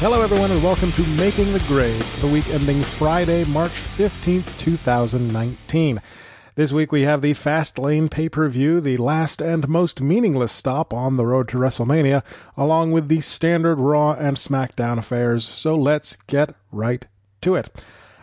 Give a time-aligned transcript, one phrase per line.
[0.00, 6.00] Hello, everyone, and welcome to Making the Grade the week ending Friday, March 15th, 2019.
[6.54, 10.94] This week we have the Fastlane pay per view, the last and most meaningless stop
[10.94, 12.24] on the road to WrestleMania,
[12.56, 15.44] along with the standard Raw and SmackDown affairs.
[15.44, 17.06] So let's get right
[17.42, 17.70] to it.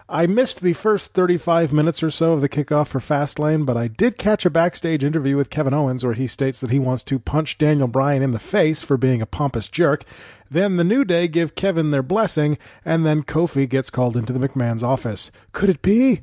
[0.09, 3.89] I missed the first 35 minutes or so of the kickoff for Fastlane, but I
[3.89, 7.19] did catch a backstage interview with Kevin Owens where he states that he wants to
[7.19, 10.05] punch Daniel Bryan in the face for being a pompous jerk.
[10.49, 14.47] Then the New Day give Kevin their blessing, and then Kofi gets called into the
[14.47, 15.29] McMahon's office.
[15.51, 16.21] Could it be?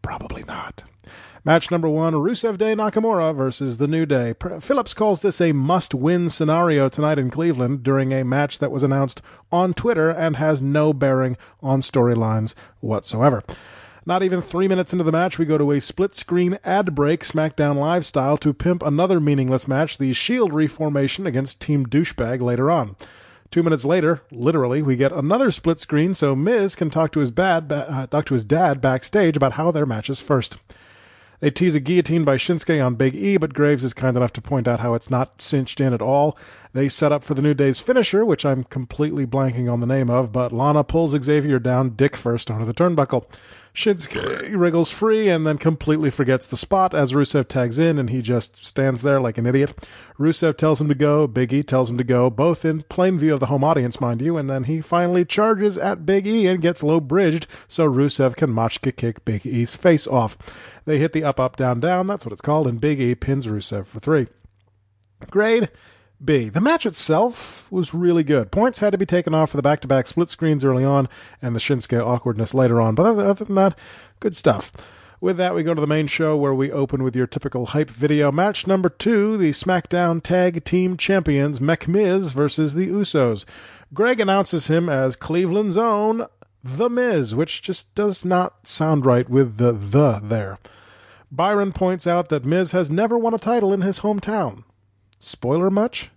[0.00, 0.84] Probably not.
[1.46, 4.34] Match number one Rusev Day Nakamura versus The New Day.
[4.58, 8.82] Phillips calls this a must win scenario tonight in Cleveland during a match that was
[8.82, 13.44] announced on Twitter and has no bearing on storylines whatsoever.
[14.04, 17.22] Not even three minutes into the match, we go to a split screen ad break,
[17.22, 22.72] SmackDown Live style, to pimp another meaningless match, the Shield reformation against Team Douchebag later
[22.72, 22.96] on.
[23.52, 27.30] Two minutes later, literally, we get another split screen so Miz can talk to his
[27.30, 30.58] bad, uh, talk to his dad backstage about how their match is first.
[31.40, 34.40] They tease a guillotine by Shinsuke on Big E, but Graves is kind enough to
[34.40, 36.36] point out how it's not cinched in at all.
[36.76, 40.10] They set up for the New Day's finisher, which I'm completely blanking on the name
[40.10, 43.24] of, but Lana pulls Xavier down dick first onto the turnbuckle.
[43.74, 48.20] Shinsuke wriggles free and then completely forgets the spot as Rusev tags in and he
[48.20, 49.88] just stands there like an idiot.
[50.18, 53.32] Rusev tells him to go, Big E tells him to go, both in plain view
[53.32, 56.60] of the home audience, mind you, and then he finally charges at Big E and
[56.60, 60.36] gets low bridged so Rusev can machka kick Big E's face off.
[60.84, 63.46] They hit the up, up, down, down, that's what it's called, and Big E pins
[63.46, 64.26] Rusev for three.
[65.30, 65.70] Grade
[66.24, 66.48] B.
[66.48, 68.50] The match itself was really good.
[68.50, 71.08] Points had to be taken off for the back to back split screens early on
[71.42, 73.78] and the Shinsuke awkwardness later on, but other than that,
[74.18, 74.72] good stuff.
[75.20, 77.90] With that, we go to the main show where we open with your typical hype
[77.90, 78.30] video.
[78.30, 83.44] Match number two the SmackDown Tag Team Champions, McMiz versus the Usos.
[83.94, 86.26] Greg announces him as Cleveland's own
[86.62, 90.58] The Miz, which just does not sound right with the the there.
[91.30, 94.64] Byron points out that Miz has never won a title in his hometown.
[95.26, 96.10] Spoiler much?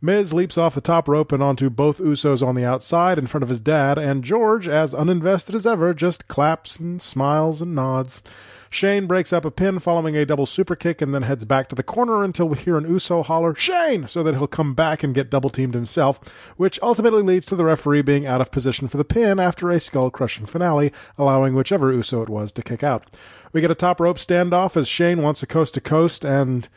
[0.00, 3.42] Miz leaps off the top rope and onto both Usos on the outside in front
[3.42, 8.22] of his dad, and George, as uninvested as ever, just claps and smiles and nods.
[8.70, 11.74] Shane breaks up a pin following a double super kick and then heads back to
[11.74, 14.06] the corner until we hear an Uso holler, Shane!
[14.06, 17.64] so that he'll come back and get double teamed himself, which ultimately leads to the
[17.64, 21.92] referee being out of position for the pin after a skull crushing finale, allowing whichever
[21.92, 23.06] Uso it was to kick out.
[23.52, 26.68] We get a top rope standoff as Shane wants a coast to coast and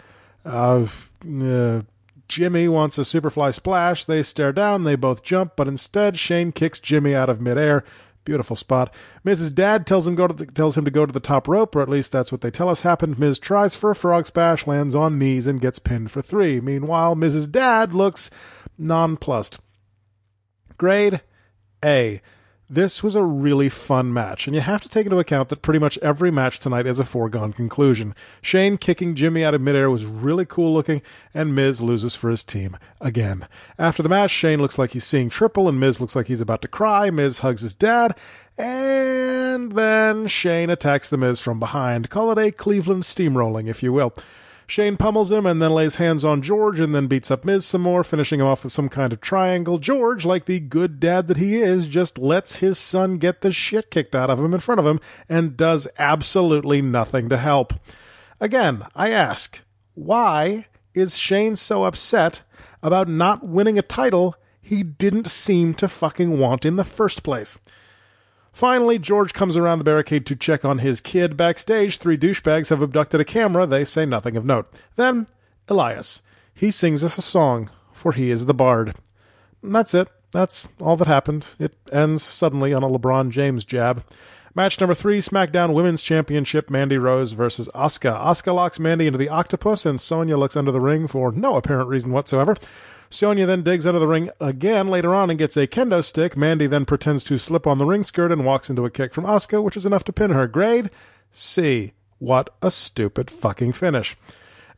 [0.45, 0.87] uh,
[1.23, 1.81] uh,
[2.27, 4.05] Jimmy wants a Superfly splash.
[4.05, 4.83] They stare down.
[4.83, 7.83] They both jump, but instead Shane kicks Jimmy out of midair.
[8.25, 8.93] Beautiful spot.
[9.23, 11.75] Miz's dad tells him go to the, tells him to go to the top rope,
[11.75, 13.17] or at least that's what they tell us happened.
[13.17, 16.59] Miz tries for a frog splash, lands on knees, and gets pinned for three.
[16.59, 18.29] Meanwhile, Miz's dad looks
[18.77, 19.59] nonplussed.
[20.77, 21.21] Grade
[21.85, 22.21] A.
[22.69, 25.79] This was a really fun match, and you have to take into account that pretty
[25.79, 28.13] much every match tonight is a foregone conclusion.
[28.41, 31.01] Shane kicking Jimmy out of midair was really cool looking,
[31.33, 33.47] and Miz loses for his team again.
[33.79, 36.61] After the match, Shane looks like he's seeing triple, and Miz looks like he's about
[36.61, 37.09] to cry.
[37.09, 38.17] Miz hugs his dad,
[38.57, 42.09] and then Shane attacks the Miz from behind.
[42.09, 44.13] Call it a Cleveland steamrolling, if you will.
[44.69, 47.81] Shane pummels him and then lays hands on George and then beats up Miz some
[47.81, 49.79] more, finishing him off with some kind of triangle.
[49.79, 53.89] George, like the good dad that he is, just lets his son get the shit
[53.89, 57.73] kicked out of him in front of him and does absolutely nothing to help.
[58.41, 59.61] Again, I ask,
[59.93, 62.41] why is Shane so upset
[62.83, 67.57] about not winning a title he didn't seem to fucking want in the first place?
[68.57, 71.37] Finally, George comes around the barricade to check on his kid.
[71.37, 73.67] Backstage, three douchebags have abducted a camera.
[73.67, 74.67] They say nothing of note.
[74.95, 75.27] Then,
[75.67, 76.23] Elias.
[76.55, 78.95] He sings us a song, for he is the bard.
[79.61, 80.07] And that's it.
[80.31, 81.45] That's all that happened.
[81.59, 84.03] It ends suddenly on a LeBron James jab.
[84.55, 88.19] Match number three SmackDown Women's Championship Mandy Rose versus Asuka.
[88.19, 91.89] Asuka locks Mandy into the octopus, and Sonya looks under the ring for no apparent
[91.89, 92.55] reason whatsoever.
[93.09, 96.35] Sonya then digs out of the ring again later on and gets a kendo stick.
[96.35, 99.25] Mandy then pretends to slip on the ring skirt and walks into a kick from
[99.25, 100.47] Asuka, which is enough to pin her.
[100.47, 100.89] Grade
[101.31, 101.93] C.
[102.19, 104.17] What a stupid fucking finish.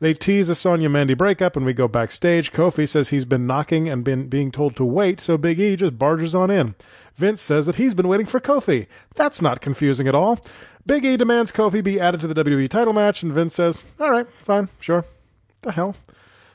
[0.01, 2.53] They tease a Sonya Mandy breakup, and we go backstage.
[2.53, 5.99] Kofi says he's been knocking and been being told to wait, so Big E just
[5.99, 6.75] barges on in.
[7.15, 8.87] Vince says that he's been waiting for Kofi.
[9.15, 10.39] That's not confusing at all.
[10.85, 14.09] Big E demands Kofi be added to the WWE title match, and Vince says, "All
[14.09, 15.03] right, fine, sure."
[15.63, 15.97] The hell.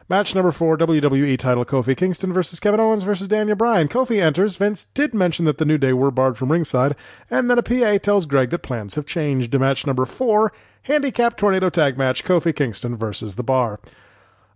[0.06, 3.88] Match number four, WWE title Kofi Kingston versus Kevin Owens versus Daniel Bryan.
[3.88, 4.56] Kofi enters.
[4.56, 6.94] Vince did mention that the New Day were barred from ringside,
[7.30, 9.52] and then a PA tells Greg that plans have changed.
[9.52, 10.52] To match number four,
[10.82, 13.80] handicap tornado tag match Kofi Kingston versus the Bar.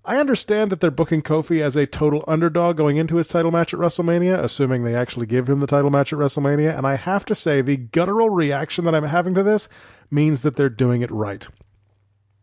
[0.05, 3.73] I understand that they're booking Kofi as a total underdog going into his title match
[3.73, 6.77] at WrestleMania, assuming they actually give him the title match at WrestleMania.
[6.77, 9.71] And I have to say, the guttural reaction that I'm having to this
[10.11, 11.49] means that they're doing it right.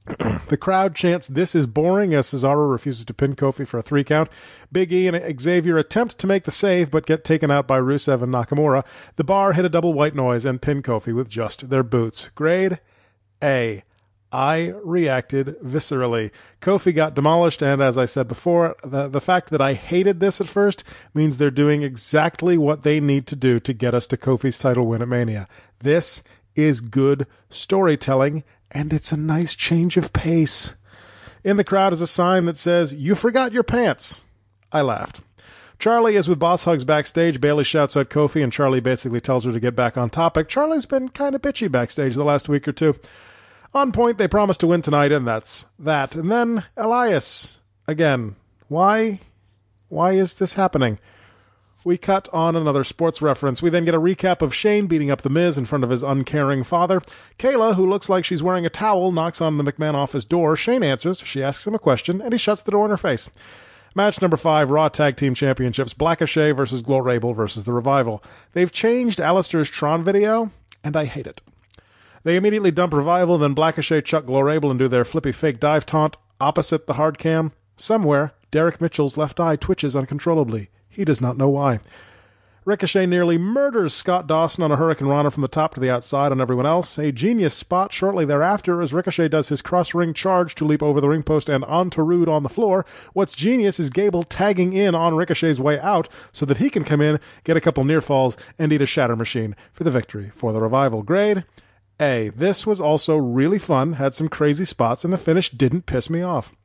[0.49, 4.03] the crowd chants, This is boring, as Cesaro refuses to pin Kofi for a three
[4.03, 4.29] count.
[4.71, 8.21] Big E and Xavier attempt to make the save, but get taken out by Rusev
[8.21, 8.85] and Nakamura.
[9.15, 12.29] The bar hit a double white noise and pin Kofi with just their boots.
[12.35, 12.79] Grade
[13.41, 13.83] A.
[14.31, 16.29] I reacted viscerally.
[16.61, 20.41] Kofi got demolished, and as I said before, the, the fact that I hated this
[20.41, 24.17] at first means they're doing exactly what they need to do to get us to
[24.17, 25.47] Kofi's title win at Mania.
[25.79, 26.21] This
[26.55, 30.75] is good storytelling, and it's a nice change of pace.
[31.43, 34.25] In the crowd is a sign that says, You forgot your pants.
[34.71, 35.21] I laughed.
[35.77, 37.41] Charlie is with Boss Hugs backstage.
[37.41, 40.47] Bayley shouts at Kofi, and Charlie basically tells her to get back on topic.
[40.47, 42.95] Charlie's been kind of bitchy backstage the last week or two.
[43.73, 46.15] On point, they promise to win tonight, and that's that.
[46.15, 47.59] And then Elias.
[47.87, 48.35] Again,
[48.67, 49.19] why?
[49.89, 50.97] Why is this happening?
[51.85, 53.61] We cut on another sports reference.
[53.61, 56.01] We then get a recap of Shane beating up The Miz in front of his
[56.01, 56.99] uncaring father.
[57.37, 60.55] Kayla, who looks like she's wearing a towel, knocks on the McMahon office door.
[60.55, 61.19] Shane answers.
[61.19, 63.29] She asks him a question, and he shuts the door in her face.
[63.93, 68.23] Match number five, Raw Tag Team Championships, Blackochet versus Glorable versus The Revival.
[68.53, 70.49] They've changed Aleister's Tron video,
[70.83, 71.39] and I hate it.
[72.23, 76.17] They immediately dump Revival, then Blackochet chuck Glorable and do their flippy fake dive taunt
[76.41, 77.51] opposite the hard cam.
[77.77, 80.69] Somewhere, Derek Mitchell's left eye twitches uncontrollably.
[80.95, 81.79] He does not know why.
[82.65, 86.41] Ricochet nearly murders Scott Dawson on a Hurricanrana from the top to the outside on
[86.41, 86.97] everyone else.
[86.97, 90.99] A genius spot shortly thereafter as Ricochet does his cross ring charge to leap over
[90.99, 92.83] the ring post and onto Roode on the floor.
[93.13, 97.01] What's genius is Gable tagging in on Ricochet's way out so that he can come
[97.01, 100.51] in, get a couple near falls, and eat a shatter machine for the victory for
[100.51, 101.03] the revival.
[101.03, 101.45] Grade
[101.99, 102.29] A.
[102.29, 106.23] This was also really fun, had some crazy spots, and the finish didn't piss me
[106.23, 106.55] off.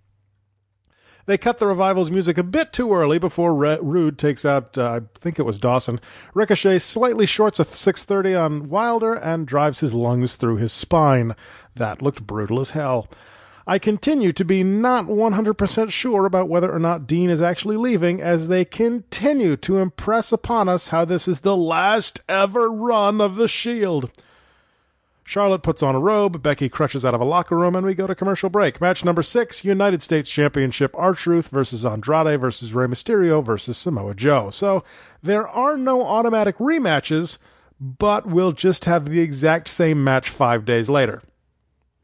[1.26, 5.00] They cut the revival's music a bit too early before Re- Roode takes out, uh,
[5.02, 6.00] I think it was Dawson.
[6.34, 11.34] Ricochet slightly shorts a 630 on Wilder and drives his lungs through his spine.
[11.76, 13.08] That looked brutal as hell.
[13.67, 18.20] I continue to be not 100% sure about whether or not Dean is actually leaving
[18.20, 23.37] as they continue to impress upon us how this is the last ever run of
[23.37, 24.11] the Shield.
[25.31, 28.09] Charlotte puts on a robe, Becky crushes out of a locker room, and we go
[28.09, 28.81] to commercial break.
[28.81, 34.17] Match number six United States Championship R Truth versus Andrade versus Rey Mysterio versus Samoa
[34.17, 34.50] Joe.
[34.50, 34.82] So
[35.23, 37.38] there are no automatic rematches,
[37.81, 41.23] but we'll just have the exact same match five days later.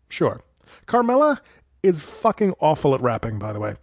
[0.09, 0.41] Sure.
[0.87, 1.41] Carmella
[1.83, 3.75] is fucking awful at rapping, by the way.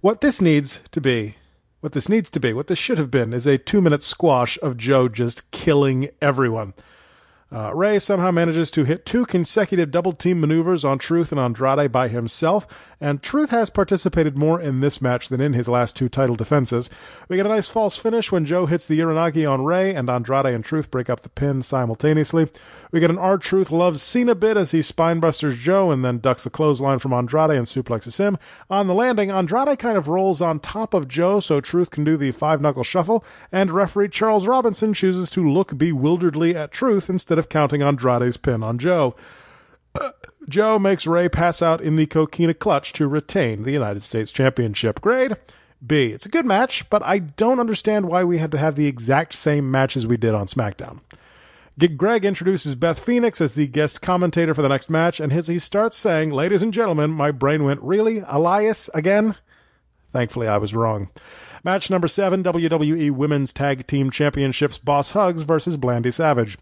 [0.00, 1.34] What this needs to be
[1.80, 4.56] what this needs to be, what this should have been, is a two minute squash
[4.62, 6.74] of Joe just killing everyone.
[7.52, 11.92] Uh, Rey somehow manages to hit two consecutive double team maneuvers on Truth and Andrade
[11.92, 12.66] by himself,
[12.98, 16.88] and Truth has participated more in this match than in his last two title defenses.
[17.28, 20.46] We get a nice false finish when Joe hits the Uranage on Rey, and Andrade
[20.46, 22.48] and Truth break up the pin simultaneously.
[22.90, 26.46] We get an R Truth loves Cena bit as he spinebusters Joe and then ducks
[26.46, 28.38] a clothesline from Andrade and suplexes him.
[28.70, 32.16] On the landing, Andrade kind of rolls on top of Joe so Truth can do
[32.16, 37.38] the five knuckle shuffle, and referee Charles Robinson chooses to look bewilderedly at Truth instead
[37.38, 39.16] of of counting Andrade's pin on Joe.
[40.00, 40.12] Uh,
[40.48, 45.00] Joe makes Rey pass out in the Coquina clutch to retain the United States Championship.
[45.00, 45.36] Grade
[45.84, 46.06] B.
[46.12, 49.34] It's a good match, but I don't understand why we had to have the exact
[49.34, 51.00] same match as we did on SmackDown.
[51.96, 55.58] Greg introduces Beth Phoenix as the guest commentator for the next match, and as he
[55.58, 58.22] starts saying, Ladies and gentlemen, my brain went, Really?
[58.28, 59.34] Elias again?
[60.12, 61.08] Thankfully, I was wrong.
[61.64, 66.58] Match number seven WWE Women's Tag Team Championships Boss Hugs versus Blandy Savage.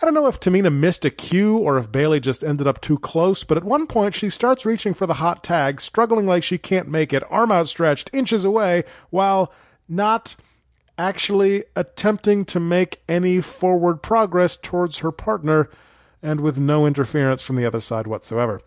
[0.00, 2.98] I don't know if Tamina missed a cue or if Bayley just ended up too
[2.98, 6.56] close, but at one point she starts reaching for the hot tag, struggling like she
[6.56, 9.52] can't make it, arm outstretched, inches away, while
[9.88, 10.36] not
[10.96, 15.68] actually attempting to make any forward progress towards her partner
[16.22, 18.60] and with no interference from the other side whatsoever.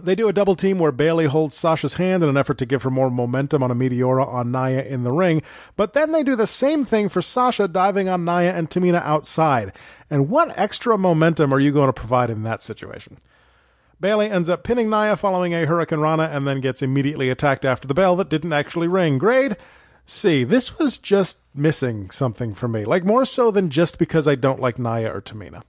[0.00, 2.82] They do a double team where Bayley holds Sasha's hand in an effort to give
[2.82, 5.42] her more momentum on a Meteora on Nia in the ring,
[5.76, 9.72] but then they do the same thing for Sasha diving on Nia and Tamina outside.
[10.10, 13.18] And what extra momentum are you going to provide in that situation?
[14.00, 17.94] Bayley ends up pinning Nia following a Hurricanrana and then gets immediately attacked after the
[17.94, 19.16] bell that didn't actually ring.
[19.16, 19.56] Grade
[20.06, 20.42] C.
[20.42, 24.60] This was just missing something for me, like more so than just because I don't
[24.60, 25.62] like Nia or Tamina.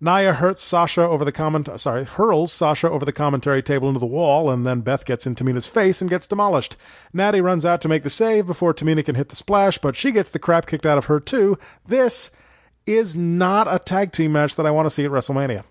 [0.00, 4.06] Nia hurts Sasha over the comment sorry, hurls Sasha over the commentary table into the
[4.06, 6.76] wall, and then Beth gets in Tamina's face and gets demolished.
[7.12, 10.10] Natty runs out to make the save before Tamina can hit the splash, but she
[10.10, 11.58] gets the crap kicked out of her too.
[11.86, 12.30] This
[12.86, 15.64] is not a tag team match that I want to see at WrestleMania.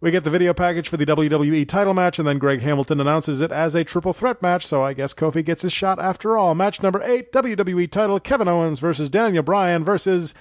[0.00, 3.42] We get the video package for the WWE title match, and then Greg Hamilton announces
[3.42, 6.54] it as a triple threat match, so I guess Kofi gets his shot after all.
[6.54, 10.34] Match number eight WWE title Kevin Owens versus Daniel Bryan versus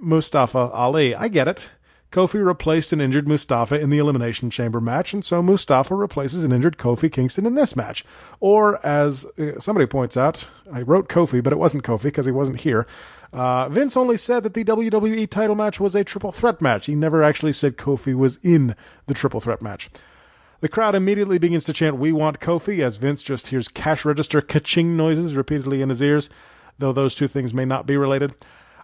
[0.00, 1.14] Mustafa Ali.
[1.14, 1.70] I get it.
[2.12, 6.52] Kofi replaced an injured Mustafa in the Elimination Chamber match, and so Mustafa replaces an
[6.52, 8.04] injured Kofi Kingston in this match.
[8.38, 12.32] Or, as uh, somebody points out, I wrote Kofi, but it wasn't Kofi because he
[12.32, 12.86] wasn't here.
[13.32, 16.84] Uh, Vince only said that the WWE title match was a triple threat match.
[16.84, 18.76] He never actually said Kofi was in
[19.06, 19.88] the triple threat match.
[20.60, 24.42] The crowd immediately begins to chant, We want Kofi, as Vince just hears cash register
[24.42, 26.28] ka-ching noises repeatedly in his ears,
[26.78, 28.34] though those two things may not be related.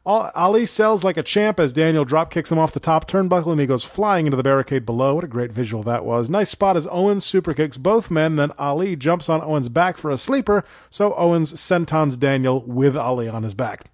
[0.08, 3.60] Ali sells like a champ as Daniel drop kicks him off the top turnbuckle and
[3.60, 5.14] he goes flying into the barricade below.
[5.14, 6.30] What a great visual that was.
[6.30, 10.10] Nice spot as Owens super kicks both men, then Ali jumps on Owens' back for
[10.10, 13.84] a sleeper, so Owens sentons Daniel with Ali on his back.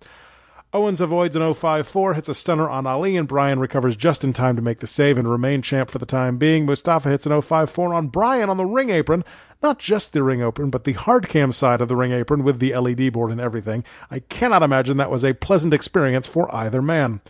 [0.74, 4.56] Owens avoids an 054, hits a stunner on Ali, and Bryan recovers just in time
[4.56, 6.66] to make the save and remain champ for the time being.
[6.66, 9.22] Mustafa hits an 054 on Bryan on the ring apron,
[9.62, 12.58] not just the ring apron, but the hard cam side of the ring apron with
[12.58, 13.84] the LED board and everything.
[14.10, 17.20] I cannot imagine that was a pleasant experience for either man.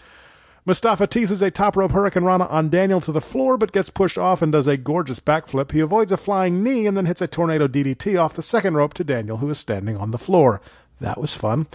[0.64, 4.40] Mustafa teases a top rope Hurricanrana on Daniel to the floor, but gets pushed off
[4.40, 5.72] and does a gorgeous backflip.
[5.72, 8.94] He avoids a flying knee and then hits a tornado DDT off the second rope
[8.94, 10.62] to Daniel, who is standing on the floor.
[11.00, 11.66] That was fun.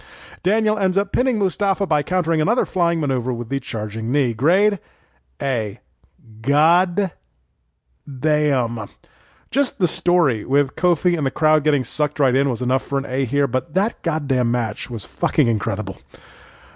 [0.42, 4.34] Daniel ends up pinning Mustafa by countering another flying maneuver with the charging knee.
[4.34, 4.78] Grade
[5.40, 5.80] A.
[6.40, 7.12] God
[8.18, 8.88] damn.
[9.50, 12.98] Just the story with Kofi and the crowd getting sucked right in was enough for
[12.98, 15.98] an A here, but that goddamn match was fucking incredible.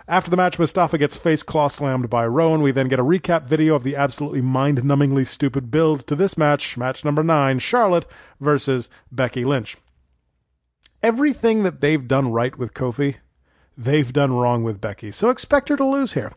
[0.07, 2.61] After the match, Mustafa gets face claw slammed by Rowan.
[2.61, 6.37] We then get a recap video of the absolutely mind numbingly stupid build to this
[6.37, 8.07] match, match number nine Charlotte
[8.39, 9.79] versus Becky Lynch
[11.05, 13.17] everything that they've done right with Kofi,
[13.77, 15.11] they've done wrong with Becky.
[15.11, 16.33] So expect her to lose here.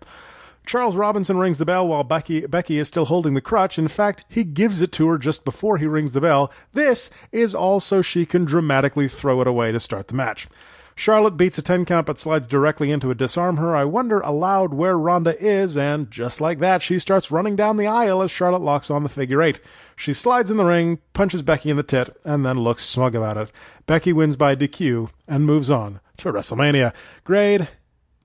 [0.66, 3.80] Charles Robinson rings the bell while Becky, Becky is still holding the crutch.
[3.80, 6.52] In fact, he gives it to her just before he rings the bell.
[6.74, 10.50] This is all so she can dramatically throw it away to start the match.
[10.98, 13.76] Charlotte beats a 10 count but slides directly into a Dis-arm-her.
[13.76, 17.86] I wonder aloud where Ronda is, and just like that, she starts running down the
[17.86, 19.62] aisle as Charlotte locks on the figure eight.
[19.96, 23.38] She slides in the ring, punches Becky in the tit, and then looks smug about
[23.38, 23.52] it.
[23.86, 26.94] Becky wins by DQ and moves on to WrestleMania.
[27.24, 27.70] Grade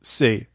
[0.00, 0.46] C.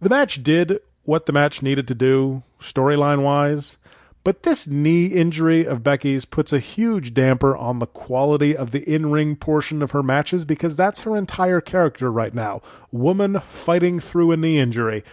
[0.00, 3.76] The match did what the match needed to do, storyline wise.
[4.24, 8.82] But this knee injury of Becky's puts a huge damper on the quality of the
[8.90, 12.62] in ring portion of her matches because that's her entire character right now.
[12.90, 15.04] Woman fighting through a knee injury.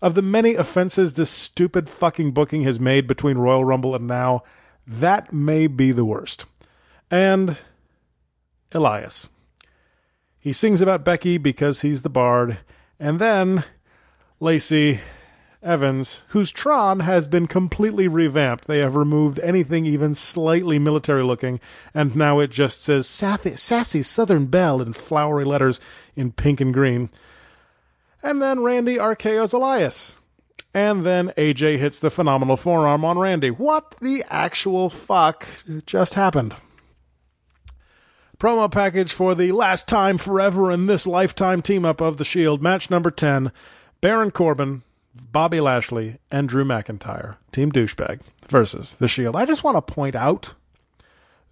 [0.00, 4.42] Of the many offenses this stupid fucking booking has made between Royal Rumble and now,
[4.86, 6.46] that may be the worst.
[7.10, 7.58] And
[8.72, 9.28] Elias.
[10.38, 12.58] He sings about Becky because he's the bard,
[12.98, 13.64] and then
[14.40, 15.00] Lacey
[15.64, 18.66] Evans, whose Tron has been completely revamped.
[18.66, 21.58] They have removed anything even slightly military looking,
[21.94, 25.80] and now it just says sassy, sassy Southern Belle in flowery letters
[26.14, 27.08] in pink and green.
[28.22, 30.18] And then Randy RKO's Elias.
[30.72, 33.50] And then AJ hits the phenomenal forearm on Randy.
[33.50, 35.46] What the actual fuck
[35.86, 36.54] just happened?
[38.38, 42.62] Promo package for the last time forever in this lifetime team up of the Shield.
[42.62, 43.52] Match number 10
[44.00, 44.82] Baron Corbin
[45.14, 49.36] Bobby Lashley and Drew McIntyre, Team Douchebag, versus The Shield.
[49.36, 50.54] I just want to point out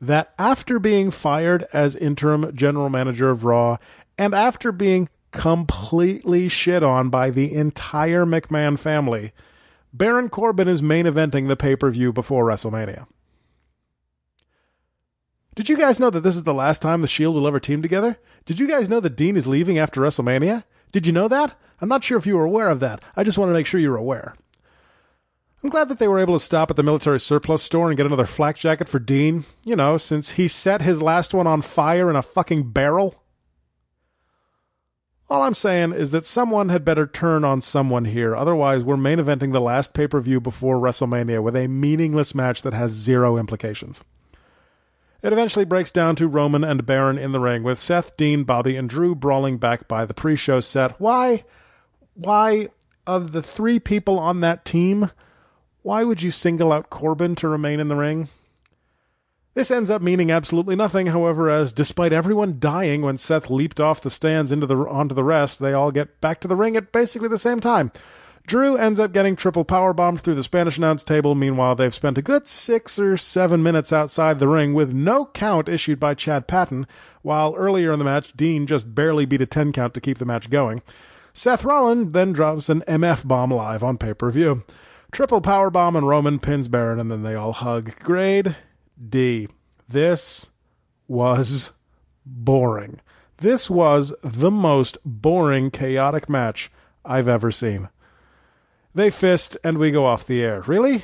[0.01, 3.79] that after being fired as interim general manager of Raw
[4.19, 9.33] and after being completely shit on by the entire McMahon family,
[9.93, 13.07] Baron Corbin is main eventing the pay per view before WrestleMania.
[15.55, 17.83] Did you guys know that this is the last time the Shield will ever team
[17.83, 18.19] together?
[18.47, 20.65] Did you guys know that Dean is leaving after WrestleMania?
[20.93, 21.59] Did you know that?
[21.83, 23.03] I'm not sure if you were aware of that.
[23.17, 24.37] I just want to make sure you're aware.
[25.65, 28.07] I'm glad that they were able to stop at the military surplus store and get
[28.07, 32.09] another flak jacket for Dean, you know, since he set his last one on fire
[32.09, 33.23] in a fucking barrel.
[35.29, 39.19] All I'm saying is that someone had better turn on someone here, otherwise, we're main
[39.19, 43.39] eventing the last pay per view before WrestleMania with a meaningless match that has zero
[43.39, 44.05] implications.
[45.23, 48.77] It eventually breaks down to Roman and Baron in the ring, with Seth, Dean, Bobby,
[48.77, 51.01] and Drew brawling back by the pre show set.
[51.01, 51.45] Why?
[52.15, 52.69] Why,
[53.07, 55.11] of the three people on that team,
[55.83, 58.29] why would you single out Corbin to remain in the ring?
[59.55, 64.01] This ends up meaning absolutely nothing, however, as despite everyone dying when Seth leaped off
[64.01, 66.91] the stands into the onto the rest, they all get back to the ring at
[66.91, 67.93] basically the same time.
[68.47, 71.35] Drew ends up getting triple power bombed through the Spanish announce table.
[71.35, 75.69] Meanwhile, they've spent a good six or seven minutes outside the ring with no count
[75.69, 76.87] issued by Chad Patton,
[77.21, 80.25] while earlier in the match, Dean just barely beat a 10 count to keep the
[80.25, 80.83] match going.
[81.35, 84.65] Seth Rollins then drops an MF bomb live on pay per view.
[85.11, 87.99] Triple power bomb and Roman pins Baron, and then they all hug.
[88.01, 88.57] Grade
[89.09, 89.49] D.
[89.89, 90.51] This
[91.07, 91.73] was
[92.25, 93.01] boring.
[93.39, 96.71] This was the most boring, chaotic match
[97.05, 97.89] I've ever seen.
[98.95, 100.61] They fist, and we go off the air.
[100.63, 101.03] Really?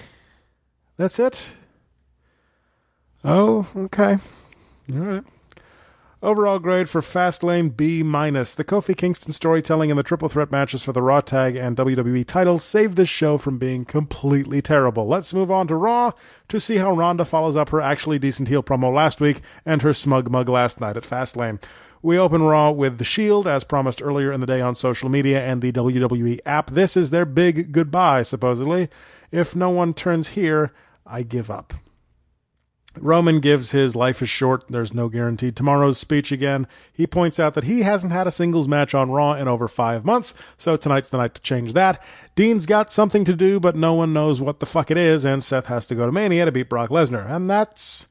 [0.96, 1.52] That's it?
[3.24, 4.18] Oh, okay.
[4.92, 5.24] All right.
[6.20, 8.52] Overall grade for Fastlane B minus.
[8.52, 12.26] The Kofi Kingston storytelling and the triple threat matches for the Raw Tag and WWE
[12.26, 15.06] titles saved this show from being completely terrible.
[15.06, 16.10] Let's move on to Raw
[16.48, 19.94] to see how Ronda follows up her actually decent heel promo last week and her
[19.94, 21.62] smug mug last night at Fastlane.
[22.02, 25.46] We open Raw with The Shield, as promised earlier in the day on social media
[25.46, 26.70] and the WWE app.
[26.70, 28.88] This is their big goodbye, supposedly.
[29.30, 30.72] If no one turns here,
[31.06, 31.74] I give up.
[32.96, 36.66] Roman gives his life is short, there's no guarantee tomorrow's speech again.
[36.92, 40.04] He points out that he hasn't had a singles match on Raw in over five
[40.04, 42.02] months, so tonight's the night to change that.
[42.34, 45.44] Dean's got something to do, but no one knows what the fuck it is, and
[45.44, 47.30] Seth has to go to Mania to beat Brock Lesnar.
[47.30, 48.06] And that's.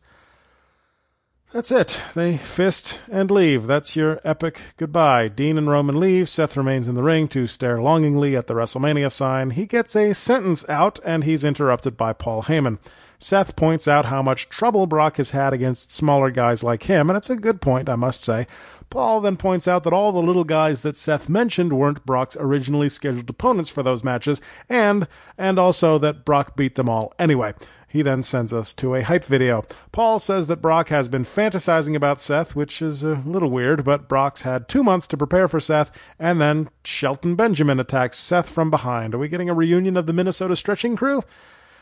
[1.53, 2.01] That's it.
[2.13, 3.67] They fist and leave.
[3.67, 5.29] That's your epic goodbye.
[5.29, 6.27] Dean and Roman leave.
[6.27, 9.51] Seth remains in the ring to stare longingly at the WrestleMania sign.
[9.51, 12.79] He gets a sentence out, and he's interrupted by Paul Heyman.
[13.19, 17.17] Seth points out how much trouble Brock has had against smaller guys like him, and
[17.17, 18.45] it's a good point, I must say.
[18.89, 22.89] Paul then points out that all the little guys that Seth mentioned weren't Brock's originally
[22.89, 25.07] scheduled opponents for those matches, and
[25.37, 27.53] and also that Brock beat them all anyway.
[27.89, 29.63] He then sends us to a hype video.
[29.91, 34.07] Paul says that Brock has been fantasizing about Seth, which is a little weird, but
[34.07, 38.69] Brock's had two months to prepare for Seth, and then Shelton Benjamin attacks Seth from
[38.69, 39.15] behind.
[39.15, 41.23] Are we getting a reunion of the Minnesota stretching crew?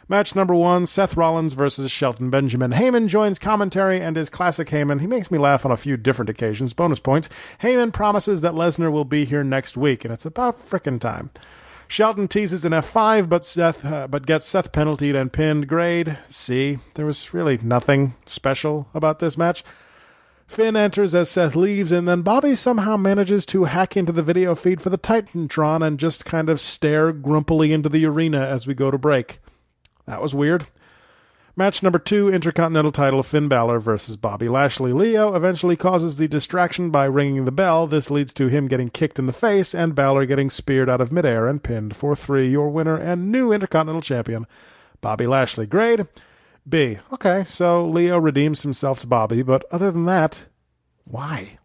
[0.08, 2.72] Match number one Seth Rollins versus Shelton Benjamin.
[2.72, 5.02] Heyman joins commentary and is classic Heyman.
[5.02, 6.74] He makes me laugh on a few different occasions.
[6.74, 7.28] Bonus points.
[7.64, 11.32] Heyman promises that Lesnar will be here next week, and it's about frickin' time.
[11.88, 15.68] Shelton teases an F5, but Seth, uh, but gets Seth penaltied and pinned.
[15.68, 16.78] Grade C.
[16.94, 19.64] There was really nothing special about this match.
[20.46, 24.53] Finn enters as Seth leaves, and then Bobby somehow manages to hack into the video
[24.53, 28.75] feed for the Titantron and just kind of stare grumpily into the arena as we
[28.75, 29.40] go to break.
[30.05, 30.68] That was weird.
[31.57, 34.91] Match number two, Intercontinental title Finn Balor versus Bobby Lashley.
[34.91, 37.87] Lio eventually causes the distraction by ringing the bell.
[37.87, 41.13] This leads to him getting kicked in the face and Balor getting speared out of
[41.13, 42.50] midair and pinned for three.
[42.50, 44.46] Your winner and new Intercontinental Champion,
[45.00, 45.65] Bobby Lashley.
[45.65, 46.07] Grade
[46.68, 46.98] B.
[47.13, 50.44] Okay, so Lio redeems himself to Bobby, but other than that,
[51.05, 51.57] why?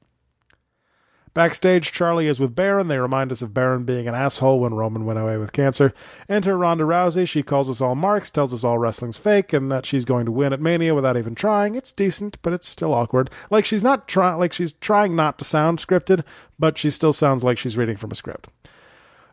[1.33, 2.89] Backstage, Charlie is with Baron.
[2.89, 5.95] They remind us of Baron being an asshole when Roman went away with cancer.
[6.29, 7.29] Enter Ronda Rousey.
[7.29, 10.33] She calls us all marks, tells us all wrestling's fake, and that she's going to
[10.33, 11.77] win at Mania without even trying.
[11.77, 13.31] It's decent, but it's still awkward.
[13.49, 16.25] Like she's not trying, like she's trying not to sound scripted,
[16.59, 18.49] but she still sounds like she's reading from a script.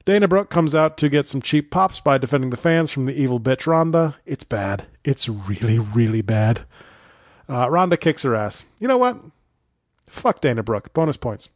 [0.05, 3.19] Dana Brooke comes out to get some cheap pops by defending the fans from the
[3.19, 4.15] evil bitch Ronda.
[4.25, 4.85] It's bad.
[5.03, 6.61] It's really, really bad.
[7.49, 8.63] Uh, Ronda kicks her ass.
[8.79, 9.19] You know what?
[10.07, 10.93] Fuck Dana Brooke.
[10.93, 11.49] Bonus points.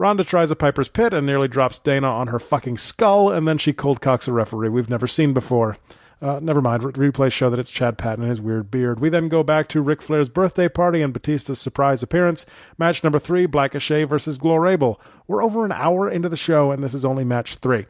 [0.00, 3.58] Ronda tries a Piper's Pit and nearly drops Dana on her fucking skull, and then
[3.58, 5.76] she cold cocks a referee we've never seen before.
[6.22, 6.82] Uh, never mind.
[6.82, 8.98] Replays show that it's Chad Patton and his weird beard.
[8.98, 12.46] We then go back to Ric Flair's birthday party and Batista's surprise appearance.
[12.78, 14.98] Match number three: Blackochet versus Glorable.
[15.28, 17.84] We're over an hour into the show, and this is only match three.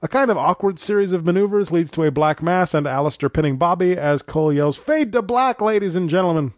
[0.00, 3.58] A kind of awkward series of maneuvers leads to a black mass and Aleister pinning
[3.58, 6.54] Bobby as Cole yells, "Fade to black, ladies and gentlemen."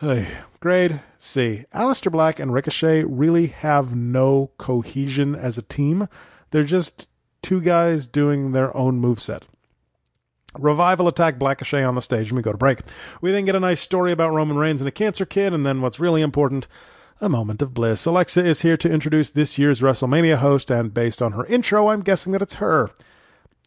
[0.00, 0.28] Hey,
[0.60, 1.66] grade C.
[1.74, 6.08] Aleister Black and Ricochet really have no cohesion as a team.
[6.52, 7.06] They're just
[7.42, 9.42] two guys doing their own moveset.
[10.58, 12.78] Revival attack Blackochet on the stage, and we go to break.
[13.20, 15.82] We then get a nice story about Roman Reigns and a cancer kid, and then
[15.82, 16.66] what's really important,
[17.20, 18.06] a moment of bliss.
[18.06, 22.00] Alexa is here to introduce this year's WrestleMania host, and based on her intro, I'm
[22.00, 22.88] guessing that it's her.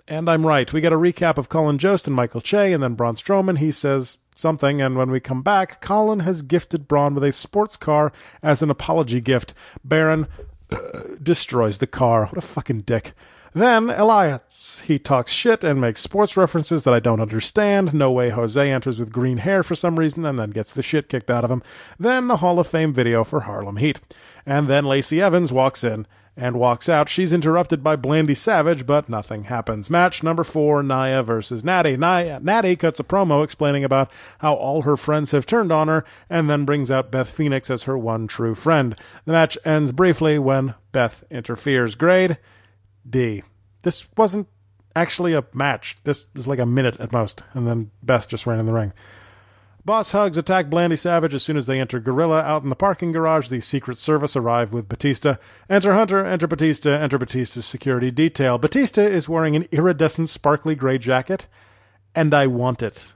[0.07, 0.73] And I'm right.
[0.73, 3.59] We get a recap of Colin Jost and Michael Che, and then Braun Strowman.
[3.59, 7.77] He says, something, and when we come back, Colin has gifted Braun with a sports
[7.77, 9.53] car as an apology gift.
[9.83, 10.27] Baron
[10.71, 10.77] uh,
[11.21, 12.25] destroys the car.
[12.27, 13.13] What a fucking dick.
[13.53, 14.81] Then Elias.
[14.85, 17.93] He talks shit and makes sports references that I don't understand.
[17.93, 21.07] No way Jose enters with green hair for some reason and then gets the shit
[21.07, 21.61] kicked out of him.
[21.99, 23.99] Then the Hall of Fame video for Harlem Heat.
[24.45, 27.09] And then Lacey Evans walks in and walks out.
[27.09, 29.89] She's interrupted by Blandy Savage, but nothing happens.
[29.89, 31.95] Match number four, Nia versus Natty.
[31.95, 36.03] Nia, Natty cuts a promo explaining about how all her friends have turned on her,
[36.29, 38.95] and then brings out Beth Phoenix as her one true friend.
[39.25, 41.95] The match ends briefly when Beth interferes.
[41.95, 42.37] Grade
[43.07, 43.43] D.
[43.83, 44.47] This wasn't
[44.95, 45.95] actually a match.
[46.03, 48.93] This was like a minute at most, and then Beth just ran in the ring.
[49.85, 52.41] Boss Hugs attack Blandy Savage as soon as they enter Gorilla.
[52.41, 55.35] Out in the parking garage, the Secret Service arrive with Batista.
[55.69, 58.57] Enter Hunter, enter Batista, enter Batista's security detail.
[58.57, 61.47] Batista is wearing an iridescent sparkly gray jacket,
[62.15, 63.11] and I want it.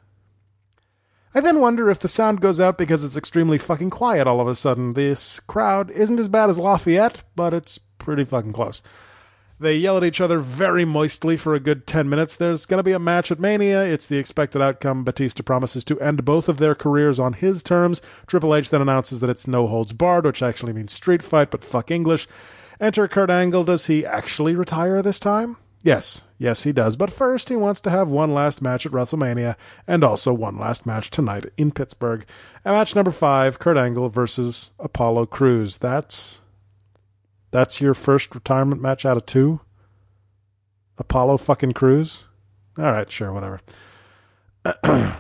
[1.34, 4.48] I then wonder if the sound goes out because it's extremely fucking quiet all of
[4.48, 4.94] a sudden.
[4.94, 8.82] This crowd isn't as bad as Lafayette, but it's pretty fucking close.
[9.60, 12.36] They yell at each other very moistly for a good 10 minutes.
[12.36, 13.84] There's going to be a match at Mania.
[13.84, 15.04] It's the expected outcome.
[15.04, 18.00] Batista promises to end both of their careers on his terms.
[18.28, 21.64] Triple H then announces that it's no holds barred, which actually means street fight, but
[21.64, 22.28] fuck English.
[22.80, 23.64] Enter Kurt Angle.
[23.64, 25.58] Does he actually retire this time?
[25.82, 26.96] Yes, yes, he does.
[26.96, 29.56] But first, he wants to have one last match at WrestleMania
[29.88, 32.26] and also one last match tonight in Pittsburgh.
[32.64, 35.80] And match number five Kurt Angle versus Apollo Crews.
[35.80, 36.42] That's
[37.58, 39.62] that's your first retirement match out of two?
[41.00, 42.28] Apollo fucking Crews?
[42.78, 43.62] All right, sure, whatever.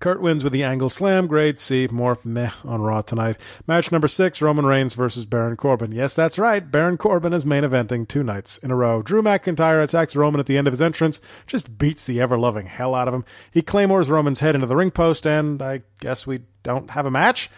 [0.00, 1.26] Kurt wins with the angle slam.
[1.26, 1.58] Great.
[1.58, 3.36] See more meh on Raw tonight.
[3.66, 5.92] Match number six Roman Reigns versus Baron Corbin.
[5.92, 6.70] Yes, that's right.
[6.70, 9.02] Baron Corbin is main eventing two nights in a row.
[9.02, 12.64] Drew McIntyre attacks Roman at the end of his entrance, just beats the ever loving
[12.64, 13.26] hell out of him.
[13.50, 17.10] He claymores Roman's head into the ring post, and I guess we don't have a
[17.10, 17.50] match.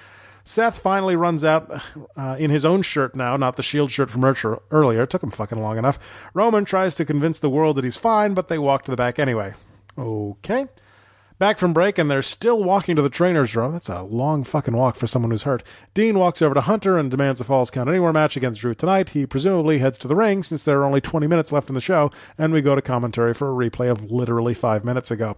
[0.45, 1.83] Seth finally runs out
[2.17, 5.03] uh, in his own shirt now, not the Shield shirt from earlier.
[5.03, 6.31] It took him fucking long enough.
[6.35, 9.19] Roman tries to convince the world that he's fine, but they walk to the back
[9.19, 9.55] anyway.
[9.97, 10.67] Okay.
[11.39, 13.73] Back from break, and they're still walking to the trainer's room.
[13.73, 15.65] That's a long fucking walk for someone who's hurt.
[15.93, 19.11] Dean walks over to Hunter and demands a Falls Count Anywhere match against Drew tonight.
[19.11, 21.81] He presumably heads to the ring since there are only 20 minutes left in the
[21.81, 25.37] show, and we go to commentary for a replay of literally five minutes ago.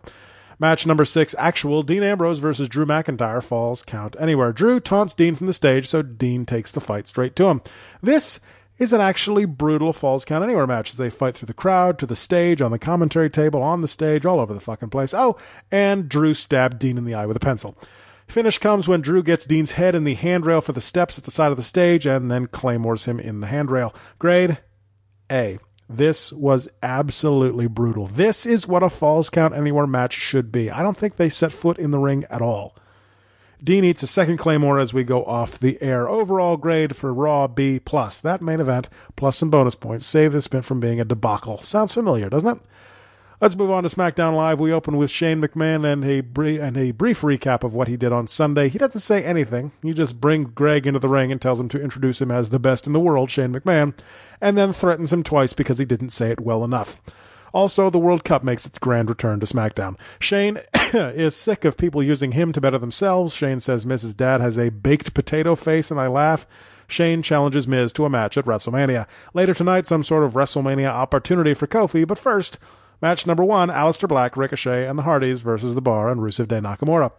[0.59, 4.53] Match number six, actual Dean Ambrose versus Drew McIntyre falls count anywhere.
[4.53, 7.63] Drew taunts Dean from the stage, so Dean takes the fight straight to him.
[8.03, 8.41] This
[8.79, 12.07] is an actually brutal falls count anywhere match as they fight through the crowd, to
[12.07, 15.15] the stage, on the commentary table, on the stage, all over the fucking place.
[15.15, 15.37] Oh,
[15.71, 17.77] and Drew stabbed Dean in the eye with a pencil.
[18.27, 21.31] Finish comes when Drew gets Dean's head in the handrail for the steps at the
[21.31, 23.95] side of the stage and then claymores him in the handrail.
[24.19, 24.59] Grade
[25.31, 25.59] A.
[25.89, 28.07] This was absolutely brutal.
[28.07, 30.71] This is what a Falls Count Anywhere match should be.
[30.71, 32.75] I don't think they set foot in the ring at all.
[33.63, 36.09] Dean eats a second Claymore as we go off the air.
[36.09, 38.21] Overall grade for Raw B plus.
[38.21, 41.63] That main event plus some bonus points save this bit from being a debacle.
[41.63, 42.63] Sounds familiar, doesn't it?
[43.45, 44.59] Let's move on to SmackDown Live.
[44.59, 47.97] We open with Shane McMahon and a, brief, and a brief recap of what he
[47.99, 48.71] did on Sunday.
[48.71, 49.73] He doesn't say anything.
[49.83, 52.59] He just brings Greg into the ring and tells him to introduce him as the
[52.59, 53.93] best in the world, Shane McMahon,
[54.41, 56.99] and then threatens him twice because he didn't say it well enough.
[57.53, 59.99] Also, the World Cup makes its grand return to SmackDown.
[60.19, 60.61] Shane
[60.95, 63.35] is sick of people using him to better themselves.
[63.35, 66.47] Shane says Miz's Dad has a baked potato face, and I laugh.
[66.87, 69.07] Shane challenges Miz to a match at WrestleMania.
[69.35, 72.59] Later tonight, some sort of WrestleMania opportunity for Kofi, but first,
[73.05, 76.59] Match number one Aleister Black, Ricochet, and the Hardys versus The Bar and Rusev Day
[76.59, 77.13] Nakamura.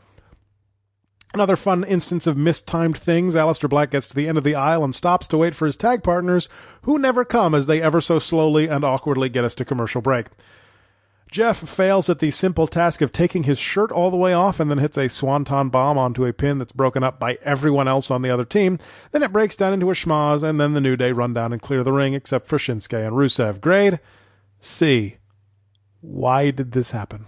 [1.31, 3.35] Another fun instance of mistimed things.
[3.35, 5.77] Aleister Black gets to the end of the aisle and stops to wait for his
[5.77, 6.49] tag partners,
[6.81, 10.25] who never come as they ever so slowly and awkwardly get us to commercial break.
[11.29, 14.71] Jeff fails at the simple task of taking his shirt all the way off and
[14.71, 18.23] then hits a swanton bomb onto a pin that's broken up by everyone else on
[18.23, 18.79] the other team.
[19.11, 21.61] Then it breaks down into a schmozz, and then the New Day run down and
[21.61, 23.61] clear the ring, except for Shinsuke and Rusev.
[23.61, 23.99] Grade
[24.59, 25.17] C.
[26.07, 27.25] Why did this happen?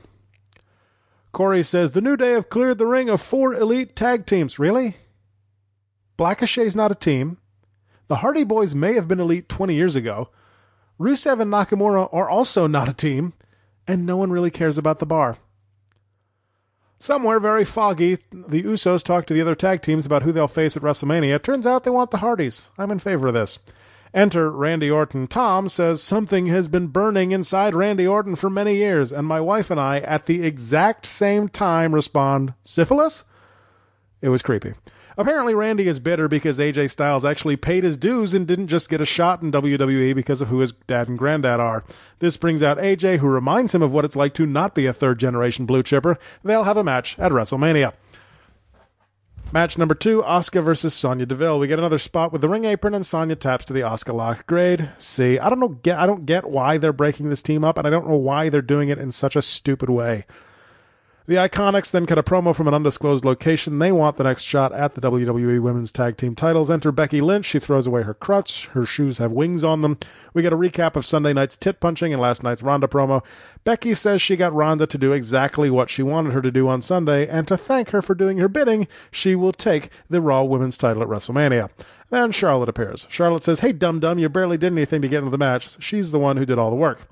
[1.31, 4.57] Corey says the New Day have cleared the ring of four elite tag teams.
[4.57, 4.97] Really?
[6.17, 7.37] Blackochet's not a team.
[8.07, 10.29] The Hardy Boys may have been elite 20 years ago.
[10.99, 13.33] Rusev and Nakamura are also not a team,
[13.87, 15.37] and no one really cares about the bar.
[16.99, 20.75] Somewhere very foggy, the Usos talk to the other tag teams about who they'll face
[20.75, 21.41] at WrestleMania.
[21.43, 22.71] Turns out they want the Hardys.
[22.77, 23.59] I'm in favor of this.
[24.13, 25.27] Enter Randy Orton.
[25.27, 29.69] Tom says something has been burning inside Randy Orton for many years, and my wife
[29.69, 33.23] and I, at the exact same time, respond, Syphilis?
[34.21, 34.73] It was creepy.
[35.19, 39.01] Apparently, Randy is bitter because AJ Styles actually paid his dues and didn't just get
[39.01, 41.83] a shot in WWE because of who his dad and granddad are.
[42.19, 44.93] This brings out AJ, who reminds him of what it's like to not be a
[44.93, 46.19] third generation blue chipper.
[46.43, 47.93] They'll have a match at WrestleMania.
[49.53, 51.57] Match number two, Asuka versus Sonya Deville.
[51.57, 54.45] We get another spot with the ring apron, and Sonya taps to the Asuka lock.
[54.45, 55.39] Grade C.
[55.39, 55.69] I don't know.
[55.69, 58.49] Get I don't get why they're breaking this team up, and I don't know why
[58.49, 60.25] they're doing it in such a stupid way.
[61.27, 63.79] The Iconics then cut a promo from an undisclosed location.
[63.79, 66.71] They want the next shot at the WWE Women's Tag Team titles.
[66.71, 67.43] Enter Becky Lynch.
[67.43, 68.67] She throws away her crutch.
[68.67, 69.97] Her shoes have wings on them.
[70.33, 73.25] We get a recap of Sunday night's tit punching and last night's Ronda promo.
[73.65, 76.81] Becky says she got Ronda to do exactly what she wanted her to do on
[76.81, 80.77] Sunday, and to thank her for doing her bidding, she will take the Raw Women's
[80.77, 81.69] title at WrestleMania.
[82.09, 83.05] Then Charlotte appears.
[83.09, 85.83] Charlotte says, Hey, dum dum, you barely did anything to get into the match.
[85.83, 87.05] She's the one who did all the work.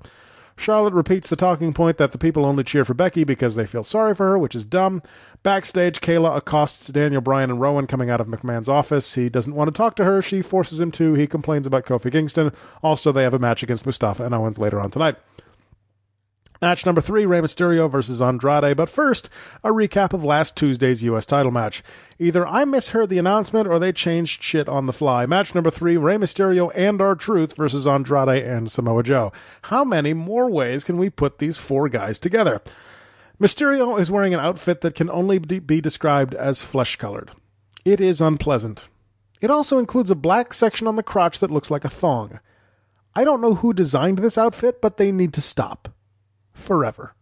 [0.56, 3.84] Charlotte repeats the talking point that the people only cheer for Becky because they feel
[3.84, 5.02] sorry for her, which is dumb.
[5.42, 9.14] Backstage, Kayla accosts Daniel Bryan and Rowan coming out of McMahon's office.
[9.14, 10.22] He doesn't want to talk to her.
[10.22, 11.14] She forces him to.
[11.14, 12.52] He complains about Kofi Kingston.
[12.82, 15.16] Also, they have a match against Mustafa and Owens later on tonight.
[16.62, 18.76] Match number three, Rey Mysterio versus Andrade.
[18.76, 19.28] But first,
[19.62, 21.26] a recap of last Tuesday's U.S.
[21.26, 21.82] title match.
[22.18, 25.26] Either I misheard the announcement or they changed shit on the fly.
[25.26, 29.32] Match number three, Rey Mysterio and R Truth versus Andrade and Samoa Joe.
[29.62, 32.62] How many more ways can we put these four guys together?
[33.38, 37.32] Mysterio is wearing an outfit that can only be described as flesh colored.
[37.84, 38.88] It is unpleasant.
[39.42, 42.40] It also includes a black section on the crotch that looks like a thong.
[43.14, 45.90] I don't know who designed this outfit, but they need to stop
[46.56, 47.14] forever.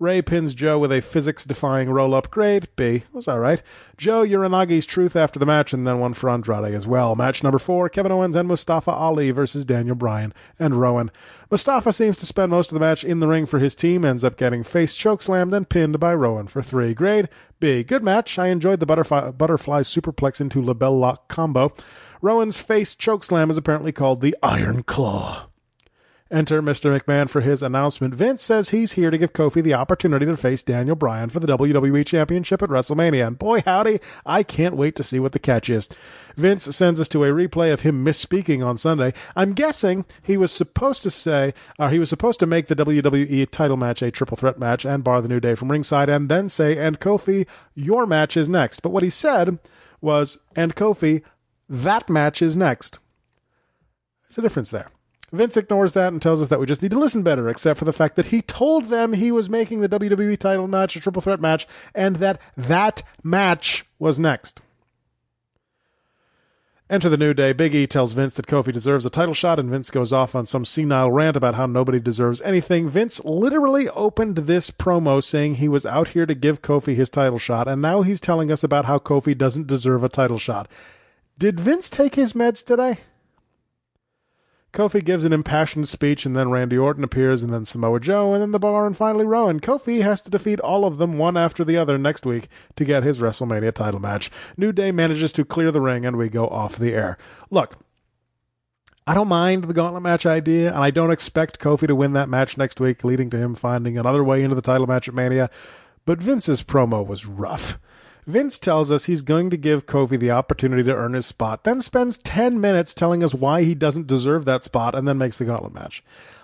[0.00, 2.30] Rey pins Joe with a physics defying roll up.
[2.30, 2.74] Great.
[2.74, 3.02] B.
[3.12, 3.62] Was alright.
[3.98, 7.14] Joe Uranage's truth after the match, and then one for Andrade as well.
[7.14, 11.10] Match number four Kevin Owens and Mustafa Ali versus Daniel Bryan and Rowan.
[11.50, 14.24] Mustafa seems to spend most of the match in the ring for his team, ends
[14.24, 16.94] up getting face chokeslammed and pinned by Rowan for three.
[16.94, 17.28] Grade
[17.60, 17.84] B.
[17.84, 18.38] Good match.
[18.38, 21.74] I enjoyed the butterfly, butterfly superplex into LeBell Lock combo.
[22.22, 25.49] Rowan's face chokeslam is apparently called the Iron Claw.
[26.32, 26.96] Enter Mr.
[26.96, 28.14] McMahon for his announcement.
[28.14, 31.58] Vince says he's here to give Kofi the opportunity to face Daniel Bryan for the
[31.58, 33.26] WWE Championship at WrestleMania.
[33.26, 35.88] And boy, howdy, I can't wait to see what the catch is.
[36.36, 39.12] Vince sends us to a replay of him misspeaking on Sunday.
[39.34, 42.76] I'm guessing he was supposed to say, or uh, he was supposed to make the
[42.76, 46.28] WWE title match a triple threat match and bar the New Day from ringside and
[46.28, 48.80] then say, and Kofi, your match is next.
[48.80, 49.58] But what he said
[50.00, 51.24] was, and Kofi,
[51.68, 53.00] that match is next.
[54.28, 54.90] There's a difference there.
[55.32, 57.84] Vince ignores that and tells us that we just need to listen better, except for
[57.84, 61.22] the fact that he told them he was making the WWE title match a triple
[61.22, 64.62] threat match and that that match was next.
[66.90, 67.52] Enter the New Day.
[67.52, 70.44] Big E tells Vince that Kofi deserves a title shot, and Vince goes off on
[70.44, 72.88] some senile rant about how nobody deserves anything.
[72.88, 77.38] Vince literally opened this promo saying he was out here to give Kofi his title
[77.38, 80.68] shot, and now he's telling us about how Kofi doesn't deserve a title shot.
[81.38, 82.98] Did Vince take his meds today?
[84.72, 88.40] Kofi gives an impassioned speech, and then Randy Orton appears, and then Samoa Joe, and
[88.40, 89.58] then the bar, and finally Rowan.
[89.58, 93.02] Kofi has to defeat all of them one after the other next week to get
[93.02, 94.30] his WrestleMania title match.
[94.56, 97.18] New Day manages to clear the ring, and we go off the air.
[97.50, 97.78] Look,
[99.06, 102.28] I don't mind the gauntlet match idea, and I don't expect Kofi to win that
[102.28, 105.50] match next week, leading to him finding another way into the title match at Mania.
[106.04, 107.76] But Vince's promo was rough.
[108.26, 111.80] Vince tells us he's going to give Kofi the opportunity to earn his spot, then
[111.80, 115.44] spends 10 minutes telling us why he doesn't deserve that spot, and then makes the
[115.44, 116.02] gauntlet match.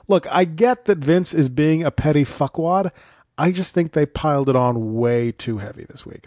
[0.08, 2.92] Look, I get that Vince is being a petty fuckwad.
[3.38, 6.26] I just think they piled it on way too heavy this week.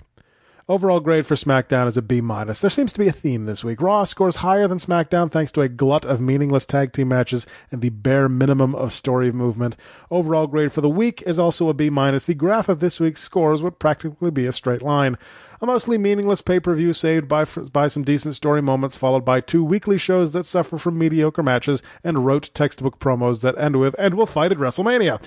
[0.69, 2.61] Overall grade for SmackDown is a B minus.
[2.61, 3.81] There seems to be a theme this week.
[3.81, 7.81] Raw scores higher than SmackDown thanks to a glut of meaningless tag team matches and
[7.81, 9.75] the bare minimum of story movement.
[10.11, 12.25] Overall grade for the week is also a B minus.
[12.25, 15.17] The graph of this week's scores would practically be a straight line.
[15.59, 19.97] A mostly meaningless pay-per-view saved by by some decent story moments, followed by two weekly
[19.97, 24.27] shows that suffer from mediocre matches and rote textbook promos that end with "and we'll
[24.27, 25.19] fight at WrestleMania."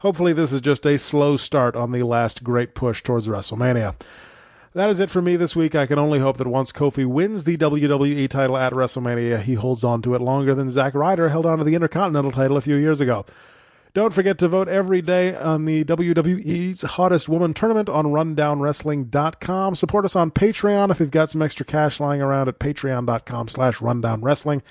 [0.00, 3.94] Hopefully, this is just a slow start on the last great push towards WrestleMania.
[4.74, 5.74] That is it for me this week.
[5.74, 9.84] I can only hope that once Kofi wins the WWE title at WrestleMania, he holds
[9.84, 12.76] on to it longer than Zack Ryder held on to the Intercontinental title a few
[12.76, 13.26] years ago.
[13.94, 19.74] Don't forget to vote every day on the WWE's Hottest Woman Tournament on RundownWrestling.com.
[19.74, 23.78] Support us on Patreon if you've got some extra cash lying around at patreon.com slash
[23.78, 24.62] rundownwrestling.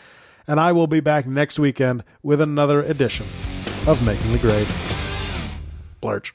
[0.47, 3.27] And I will be back next weekend with another edition
[3.85, 4.67] of Making the Grade.
[6.01, 6.29] Blurch.